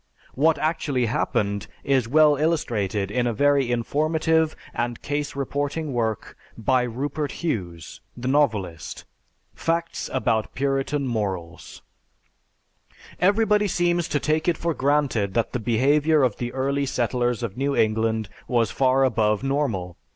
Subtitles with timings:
[0.33, 6.81] What actually happened is well illustrated in a very informative and case reporting work by
[6.81, 9.05] Rupert Hughes, the novelist,
[9.53, 11.83] "Facts About Puritan Morals":
[13.19, 17.55] "Everybody seems to take it for granted that the behavior of the early settlers of
[17.55, 19.97] New England was far above normal.